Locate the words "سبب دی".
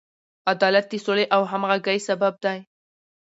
2.07-2.59